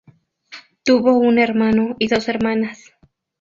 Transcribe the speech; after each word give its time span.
Tuvo 0.83 1.15
un 1.19 1.37
hermano 1.37 1.95
y 1.99 2.07
dos 2.07 2.27
hermanas. 2.27 2.91